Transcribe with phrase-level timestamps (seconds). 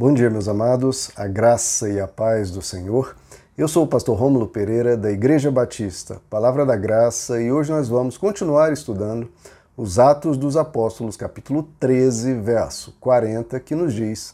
[0.00, 3.14] Bom dia, meus amados, a graça e a paz do Senhor.
[3.54, 7.86] Eu sou o pastor Rômulo Pereira, da Igreja Batista, Palavra da Graça, e hoje nós
[7.86, 9.28] vamos continuar estudando
[9.76, 14.32] os Atos dos Apóstolos, capítulo 13, verso 40, que nos diz: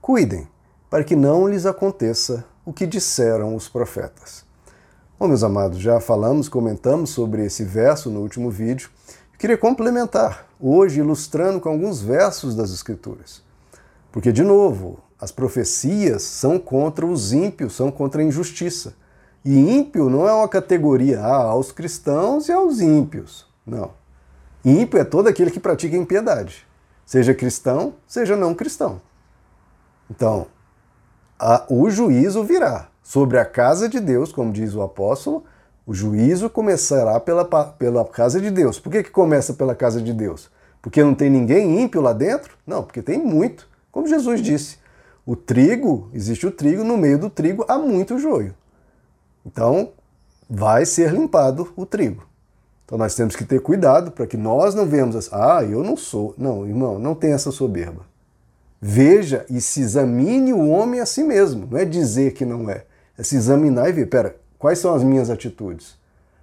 [0.00, 0.48] Cuidem,
[0.88, 4.42] para que não lhes aconteça o que disseram os profetas.
[5.18, 8.88] Bom, meus amados, já falamos, comentamos sobre esse verso no último vídeo.
[9.34, 13.43] Eu queria complementar, hoje ilustrando com alguns versos das Escrituras.
[14.14, 18.94] Porque, de novo, as profecias são contra os ímpios, são contra a injustiça.
[19.44, 23.44] E ímpio não é uma categoria ah, aos cristãos e aos ímpios.
[23.66, 23.90] Não.
[24.64, 26.64] Ímpio é todo aquele que pratica impiedade,
[27.04, 29.00] seja cristão, seja não cristão.
[30.08, 30.46] Então,
[31.36, 35.42] a, o juízo virá sobre a casa de Deus, como diz o apóstolo,
[35.84, 38.78] o juízo começará pela, pela casa de Deus.
[38.78, 40.52] Por que, que começa pela casa de Deus?
[40.80, 42.56] Porque não tem ninguém ímpio lá dentro?
[42.64, 43.73] Não, porque tem muito.
[43.94, 44.78] Como Jesus disse,
[45.24, 48.52] o trigo, existe o trigo, no meio do trigo há muito joio.
[49.46, 49.90] Então,
[50.50, 52.26] vai ser limpado o trigo.
[52.84, 55.96] Então nós temos que ter cuidado para que nós não vemos assim, ah, eu não
[55.96, 56.34] sou.
[56.36, 58.04] Não, irmão, não tem essa soberba.
[58.82, 61.68] Veja e se examine o homem a si mesmo.
[61.70, 62.86] Não é dizer que não é.
[63.16, 65.96] É se examinar e ver, pera, quais são as minhas atitudes?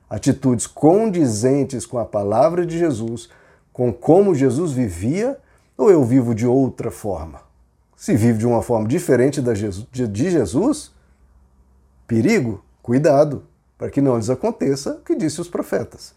[0.09, 3.27] Atitudes condizentes com a palavra de Jesus,
[3.73, 5.37] com como Jesus vivia,
[5.81, 7.41] ou eu vivo de outra forma?
[7.95, 10.91] Se vive de uma forma diferente da Jesus, de Jesus,
[12.05, 13.43] perigo, cuidado,
[13.79, 16.13] para que não lhes aconteça o que disse os profetas.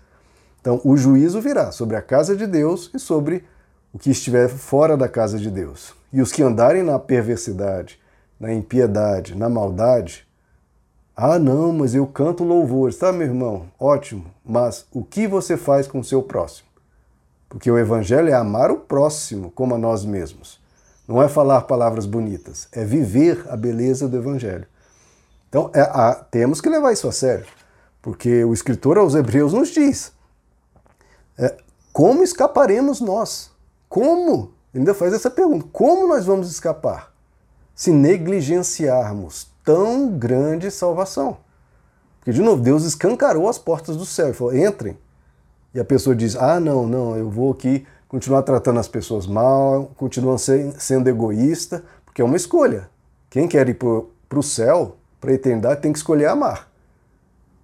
[0.61, 3.43] Então, o juízo virá sobre a casa de Deus e sobre
[3.91, 5.95] o que estiver fora da casa de Deus.
[6.13, 7.99] E os que andarem na perversidade,
[8.39, 10.27] na impiedade, na maldade,
[11.17, 13.67] ah, não, mas eu canto louvores, tá, meu irmão?
[13.79, 16.69] Ótimo, mas o que você faz com o seu próximo?
[17.55, 20.61] Porque o evangelho é amar o próximo como a nós mesmos.
[21.07, 24.67] Não é falar palavras bonitas, é viver a beleza do evangelho.
[25.49, 25.85] Então, é,
[26.33, 27.47] temos que levar isso a sério,
[28.03, 30.11] porque o escritor aos Hebreus nos diz:
[31.39, 31.57] é,
[31.93, 33.53] como escaparemos nós?
[33.89, 34.53] Como?
[34.75, 37.15] Ele ainda faz essa pergunta: como nós vamos escapar
[37.73, 41.37] se negligenciarmos tão grande salvação?
[42.19, 44.99] Porque, de novo, Deus escancarou as portas do céu e falou: entrem.
[45.75, 49.91] E a pessoa diz: ah, não, não, eu vou aqui continuar tratando as pessoas mal,
[49.97, 52.89] continuar sendo egoísta, porque é uma escolha.
[53.29, 56.71] Quem quer ir para o céu, para a eternidade, tem que escolher amar.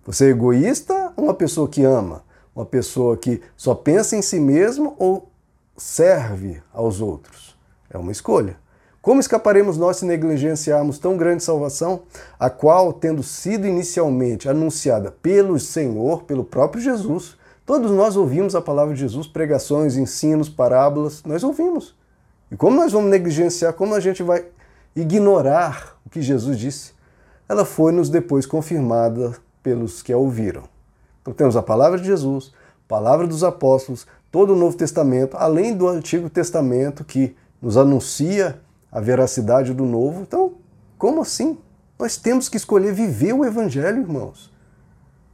[0.04, 2.24] Você é egoísta ou uma pessoa que ama?
[2.54, 5.30] Uma pessoa que só pensa em si mesmo ou
[5.76, 7.56] serve aos outros?
[7.88, 8.56] É uma escolha.
[9.00, 12.02] Como escaparemos nós se negligenciarmos tão grande salvação,
[12.38, 17.38] a qual, tendo sido inicialmente anunciada pelo Senhor, pelo próprio Jesus,
[17.70, 21.94] todos nós ouvimos a palavra de Jesus, pregações, ensinos, parábolas, nós ouvimos.
[22.50, 24.44] E como nós vamos negligenciar, como a gente vai
[24.96, 26.94] ignorar o que Jesus disse?
[27.48, 30.64] Ela foi-nos depois confirmada pelos que a ouviram.
[31.22, 32.52] Então temos a palavra de Jesus,
[32.88, 38.60] palavra dos apóstolos, todo o Novo Testamento, além do Antigo Testamento que nos anuncia
[38.90, 40.22] a veracidade do Novo.
[40.22, 40.54] Então,
[40.98, 41.56] como assim?
[41.96, 44.50] Nós temos que escolher viver o Evangelho, irmãos.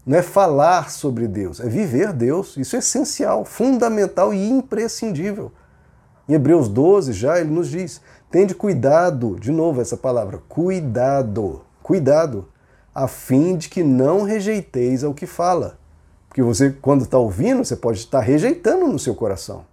[0.07, 2.57] Não é falar sobre Deus, é viver Deus.
[2.57, 5.51] Isso é essencial, fundamental e imprescindível.
[6.29, 8.01] Em Hebreus 12 já ele nos diz:
[8.31, 12.49] tende cuidado, de novo essa palavra, cuidado, cuidado
[12.95, 15.79] a fim de que não rejeiteis ao que fala.
[16.29, 19.67] Porque você, quando está ouvindo, você pode estar rejeitando no seu coração.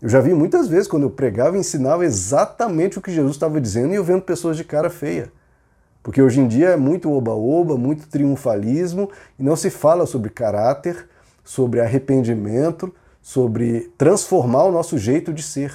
[0.00, 3.92] Eu já vi muitas vezes, quando eu pregava, ensinava exatamente o que Jesus estava dizendo
[3.92, 5.32] e eu vendo pessoas de cara feia.
[6.04, 11.08] Porque hoje em dia é muito oba-oba, muito triunfalismo e não se fala sobre caráter,
[11.42, 15.72] sobre arrependimento, sobre transformar o nosso jeito de ser.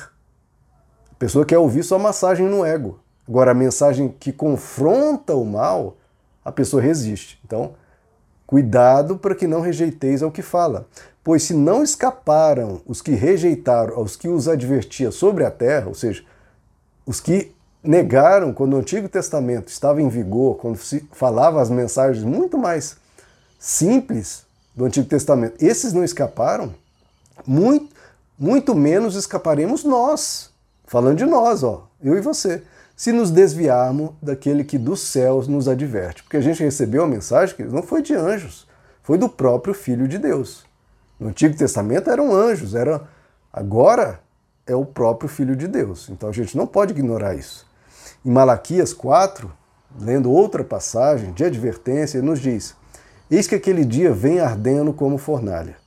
[1.12, 3.00] A pessoa quer ouvir só massagem no ego.
[3.28, 5.98] Agora, a mensagem que confronta o mal,
[6.46, 7.40] a pessoa resiste.
[7.44, 7.74] Então,
[8.46, 10.88] cuidado para que não rejeiteis ao que fala.
[11.24, 15.96] Pois se não escaparam os que rejeitaram aos que os advertia sobre a terra, ou
[15.96, 16.24] seja,
[17.04, 17.52] os que
[17.84, 22.98] negaram quando o Antigo Testamento estava em vigor, quando se falava as mensagens muito mais
[23.58, 24.44] simples
[24.76, 26.74] do Antigo Testamento, esses não escaparam,
[27.46, 27.90] muito,
[28.38, 30.50] muito menos escaparemos nós.
[30.86, 32.64] Falando de nós, ó, eu e você
[32.96, 36.22] se nos desviarmos daquele que dos céus nos adverte.
[36.22, 38.68] Porque a gente recebeu a mensagem que não foi de anjos,
[39.02, 40.66] foi do próprio Filho de Deus.
[41.18, 43.02] No Antigo Testamento eram anjos, era
[43.54, 44.20] agora
[44.68, 46.10] é o próprio Filho de Deus.
[46.10, 47.69] Então a gente não pode ignorar isso.
[48.26, 49.50] Em Malaquias 4,
[49.98, 52.76] lendo outra passagem de advertência, nos diz:
[53.32, 55.78] Eis que aquele dia vem ardendo como fornalha.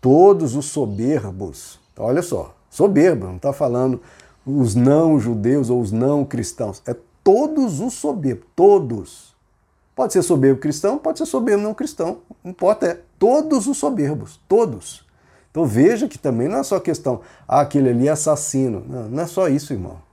[0.00, 4.00] Todos os soberbos, olha só, soberbo, não está falando
[4.44, 6.82] os não judeus ou os não cristãos.
[6.84, 9.36] É todos os soberbos, todos.
[9.94, 12.18] Pode ser soberbo cristão, pode ser soberbo não cristão.
[12.42, 15.06] Não importa, é todos os soberbos, todos.
[15.50, 18.84] Então veja que também não é só questão, ah, aquele ali é assassino.
[18.88, 20.07] Não, não é só isso, irmão.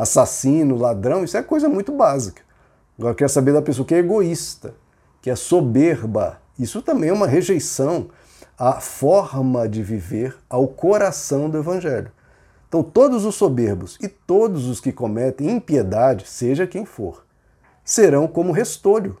[0.00, 2.40] Assassino, ladrão, isso é coisa muito básica.
[2.98, 4.74] Agora quer saber da pessoa que é egoísta,
[5.20, 6.40] que é soberba.
[6.58, 8.08] Isso também é uma rejeição
[8.58, 12.10] à forma de viver, ao coração do Evangelho.
[12.66, 17.26] Então, todos os soberbos e todos os que cometem impiedade, seja quem for,
[17.84, 19.18] serão como restolho,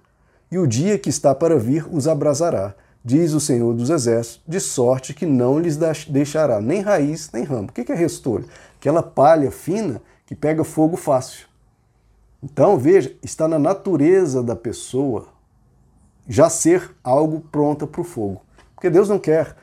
[0.50, 2.74] e o dia que está para vir os abrasará,
[3.04, 5.78] diz o Senhor dos Exércitos, de sorte que não lhes
[6.08, 7.68] deixará nem raiz nem ramo.
[7.68, 8.46] O que é restolho?
[8.78, 10.00] Aquela palha fina
[10.30, 11.48] que pega fogo fácil.
[12.40, 15.26] Então, veja, está na natureza da pessoa
[16.28, 18.40] já ser algo pronta para o fogo.
[18.72, 19.56] Porque Deus não quer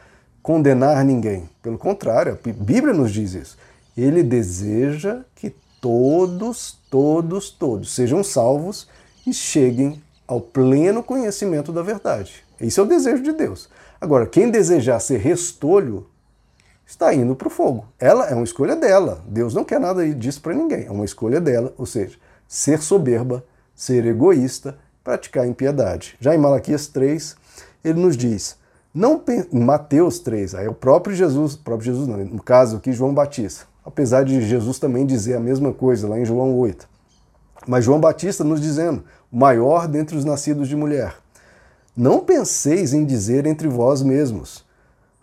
[0.43, 1.49] condenar ninguém.
[1.61, 3.57] Pelo contrário, a Bíblia nos diz isso.
[3.95, 8.89] Ele deseja que todos, todos, todos sejam salvos
[9.25, 12.43] e cheguem ao pleno conhecimento da verdade.
[12.59, 13.69] Esse é o desejo de Deus.
[14.01, 16.07] Agora, quem desejar ser restolho
[16.87, 17.85] está indo para o fogo.
[17.99, 19.21] Ela é uma escolha dela.
[19.27, 20.85] Deus não quer nada disso para ninguém.
[20.85, 22.17] É uma escolha dela, ou seja,
[22.47, 23.43] ser soberba,
[23.75, 26.15] ser egoísta, praticar impiedade.
[26.19, 27.35] Já em Malaquias 3,
[27.83, 28.57] ele nos diz:
[28.93, 33.13] não Mateus 3, aí é o próprio Jesus, próprio Jesus não, no caso aqui João
[33.13, 33.65] Batista.
[33.85, 36.89] Apesar de Jesus também dizer a mesma coisa lá em João 8.
[37.67, 41.15] Mas João Batista nos dizendo: maior dentre os nascidos de mulher.
[41.95, 44.65] Não penseis em dizer entre vós mesmos: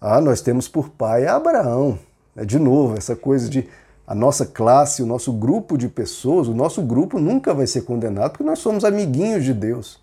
[0.06, 1.98] Ah, nós temos por pai Abraão.
[2.36, 3.66] É de novo essa coisa de
[4.06, 8.32] a nossa classe, o nosso grupo de pessoas, o nosso grupo nunca vai ser condenado
[8.32, 9.98] porque nós somos amiguinhos de Deus.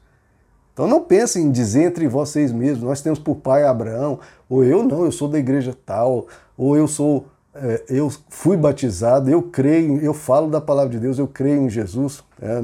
[0.73, 4.19] Então não pensem em dizer entre vocês mesmos, nós temos por pai Abraão,
[4.49, 6.25] ou eu não, eu sou da igreja tal,
[6.57, 11.19] ou eu sou, é, eu fui batizado, eu creio, eu falo da palavra de Deus,
[11.19, 12.23] eu creio em Jesus.
[12.41, 12.63] É,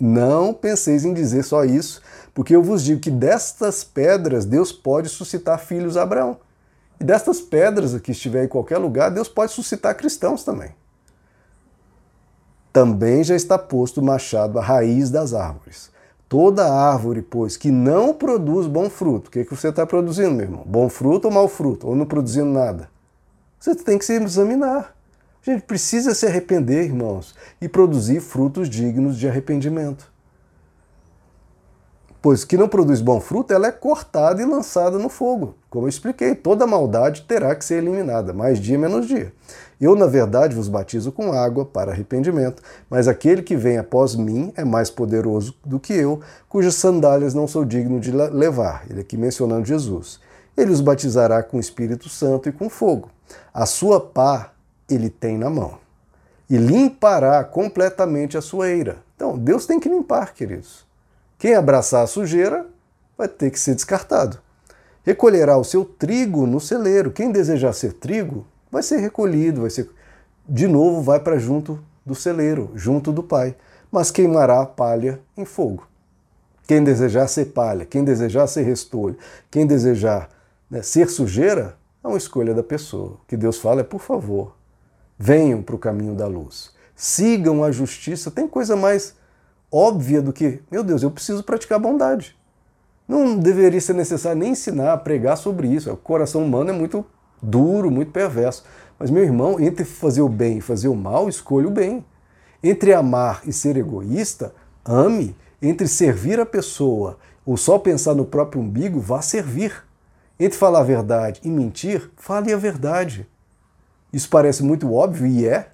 [0.00, 2.00] não penseis em dizer só isso,
[2.34, 6.38] porque eu vos digo que destas pedras Deus pode suscitar filhos a Abraão.
[7.00, 10.70] E destas pedras que estiver em qualquer lugar, Deus pode suscitar cristãos também.
[12.72, 15.90] Também já está posto o machado à raiz das árvores.
[16.28, 20.30] Toda árvore, pois, que não produz bom fruto, o que, é que você está produzindo,
[20.30, 20.62] meu irmão?
[20.64, 21.88] Bom fruto ou mau fruto?
[21.88, 22.88] Ou não produzindo nada?
[23.58, 24.94] Você tem que se examinar.
[25.46, 30.10] A gente precisa se arrepender, irmãos, e produzir frutos dignos de arrependimento.
[32.22, 35.54] Pois que não produz bom fruto, ela é cortada e lançada no fogo.
[35.70, 39.32] Como eu expliquei, toda maldade terá que ser eliminada, mais dia menos dia.
[39.80, 44.52] Eu, na verdade, vos batizo com água para arrependimento, mas aquele que vem após mim
[44.54, 48.84] é mais poderoso do que eu, cujas sandálias não sou digno de levar.
[48.90, 50.20] Ele aqui mencionando Jesus.
[50.54, 53.08] Ele os batizará com o Espírito Santo e com fogo.
[53.54, 54.52] A sua pá
[54.90, 55.78] ele tem na mão.
[56.48, 58.98] E limpará completamente a sua eira.
[59.14, 60.84] Então, Deus tem que limpar, queridos.
[61.38, 62.66] Quem abraçar a sujeira
[63.16, 64.38] vai ter que ser descartado.
[65.04, 67.10] Recolherá o seu trigo no celeiro.
[67.10, 69.88] Quem desejar ser trigo vai ser recolhido, vai ser
[70.48, 73.54] de novo vai para junto do celeiro, junto do pai,
[73.90, 75.86] mas queimará a palha em fogo.
[76.66, 79.16] Quem desejar ser palha, quem desejar ser restolho,
[79.50, 80.28] quem desejar
[80.70, 83.12] né, ser sujeira, é uma escolha da pessoa.
[83.12, 84.56] O que Deus fala é, por favor,
[85.22, 88.30] venham para o caminho da luz, sigam a justiça.
[88.30, 89.14] Tem coisa mais
[89.70, 92.34] óbvia do que, meu Deus, eu preciso praticar bondade.
[93.06, 95.92] Não deveria ser necessário nem ensinar, pregar sobre isso.
[95.92, 97.04] O coração humano é muito
[97.42, 98.64] duro, muito perverso.
[98.98, 102.02] Mas, meu irmão, entre fazer o bem e fazer o mal, escolha o bem.
[102.62, 105.36] Entre amar e ser egoísta, ame.
[105.60, 109.84] Entre servir a pessoa ou só pensar no próprio umbigo, vá servir.
[110.38, 113.28] Entre falar a verdade e mentir, fale a verdade.
[114.12, 115.68] Isso parece muito óbvio e é.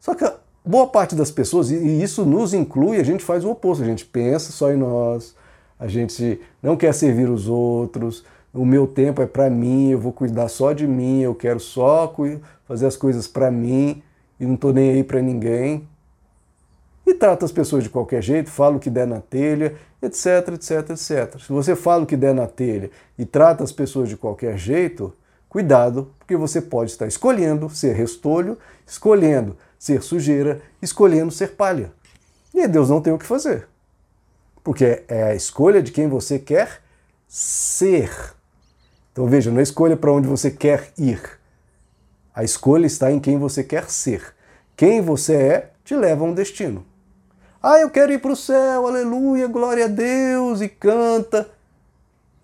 [0.00, 0.30] Só que
[0.64, 3.82] boa parte das pessoas, e isso nos inclui, a gente faz o oposto.
[3.82, 5.34] A gente pensa só em nós,
[5.78, 10.12] a gente não quer servir os outros, o meu tempo é para mim, eu vou
[10.12, 12.14] cuidar só de mim, eu quero só
[12.66, 14.02] fazer as coisas para mim
[14.38, 15.86] e não estou nem aí para ninguém.
[17.06, 20.90] E trata as pessoas de qualquer jeito, fala o que der na telha, etc, etc,
[20.90, 21.40] etc.
[21.40, 25.12] Se você fala o que der na telha e trata as pessoas de qualquer jeito,
[25.48, 31.92] cuidado, porque você pode estar escolhendo ser restolho, escolhendo ser sujeira, escolhendo ser palha.
[32.52, 33.68] E Deus não tem o que fazer.
[34.64, 36.82] Porque é a escolha de quem você quer
[37.26, 38.10] ser.
[39.12, 41.20] Então veja, não é escolha para onde você quer ir.
[42.34, 44.34] A escolha está em quem você quer ser.
[44.76, 46.84] Quem você é te leva a um destino.
[47.62, 51.50] Ah, eu quero ir para o céu, aleluia, glória a Deus, e canta.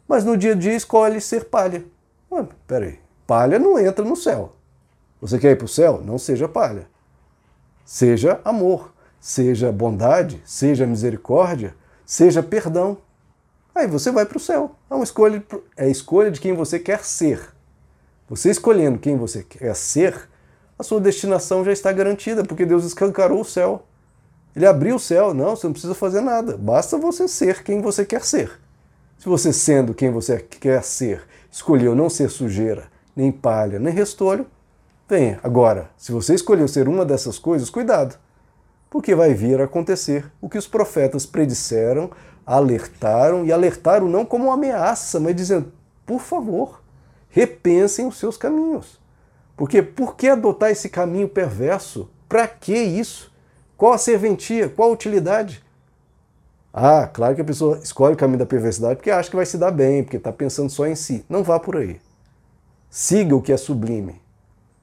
[0.09, 1.85] Mas no dia a dia escolhe ser palha.
[2.67, 4.57] Peraí, palha não entra no céu.
[5.21, 6.03] Você quer ir para o céu?
[6.05, 6.87] Não seja palha.
[7.85, 11.75] Seja amor, seja bondade, seja misericórdia,
[12.05, 12.99] seja perdão.
[13.75, 14.77] Aí você vai para o céu.
[14.91, 15.45] É uma escolha,
[15.77, 17.55] é a escolha de quem você quer ser.
[18.29, 20.29] Você escolhendo quem você quer ser,
[20.79, 23.87] a sua destinação já está garantida, porque Deus escancarou o céu.
[24.57, 28.05] Ele abriu o céu, não, você não precisa fazer nada, basta você ser quem você
[28.05, 28.61] quer ser.
[29.19, 31.23] Se você, sendo quem você quer ser,
[31.55, 34.45] escolheu não ser sujeira, nem palha, nem restolho,
[35.09, 35.39] venha.
[35.41, 38.19] Agora, se você escolheu ser uma dessas coisas, cuidado,
[38.91, 42.11] porque vai vir a acontecer o que os profetas predisseram,
[42.45, 45.73] alertaram e alertaram não como uma ameaça, mas dizendo:
[46.05, 46.83] por favor,
[47.29, 49.01] repensem os seus caminhos.
[49.57, 52.11] Porque por que adotar esse caminho perverso?
[52.29, 53.33] Para que isso?
[53.77, 54.69] Qual a serventia?
[54.69, 55.64] Qual a utilidade?
[56.77, 59.57] Ah, claro que a pessoa escolhe o caminho da perversidade porque acha que vai se
[59.57, 61.25] dar bem, porque está pensando só em si.
[61.29, 62.01] Não vá por aí.
[62.91, 64.21] Siga o que é sublime.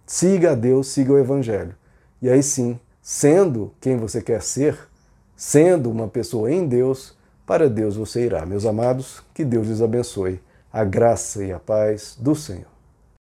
[0.06, 1.76] Siga a Deus, siga o Evangelho.
[2.22, 4.78] E aí sim, sendo quem você quer ser,
[5.36, 7.14] sendo uma pessoa em Deus,
[7.46, 8.46] para Deus você irá.
[8.46, 10.42] Meus amados, que Deus lhes abençoe.
[10.72, 12.72] A graça e a paz do Senhor.